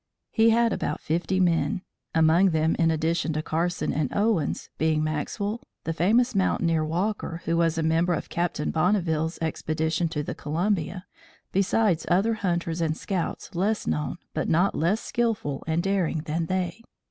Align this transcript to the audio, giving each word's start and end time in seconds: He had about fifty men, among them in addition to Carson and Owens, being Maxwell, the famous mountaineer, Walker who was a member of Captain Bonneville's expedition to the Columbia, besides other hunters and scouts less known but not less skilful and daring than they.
He 0.31 0.49
had 0.49 0.73
about 0.73 0.99
fifty 0.99 1.39
men, 1.39 1.83
among 2.15 2.49
them 2.49 2.75
in 2.79 2.89
addition 2.89 3.33
to 3.33 3.43
Carson 3.43 3.93
and 3.93 4.11
Owens, 4.15 4.71
being 4.79 5.03
Maxwell, 5.03 5.61
the 5.83 5.93
famous 5.93 6.33
mountaineer, 6.33 6.83
Walker 6.83 7.43
who 7.45 7.55
was 7.55 7.77
a 7.77 7.83
member 7.83 8.15
of 8.15 8.27
Captain 8.27 8.71
Bonneville's 8.71 9.37
expedition 9.43 10.09
to 10.09 10.23
the 10.23 10.33
Columbia, 10.33 11.05
besides 11.51 12.05
other 12.09 12.33
hunters 12.33 12.81
and 12.81 12.97
scouts 12.97 13.53
less 13.53 13.85
known 13.85 14.17
but 14.33 14.49
not 14.49 14.73
less 14.73 15.01
skilful 15.01 15.63
and 15.67 15.83
daring 15.83 16.21
than 16.25 16.47
they. 16.47 16.81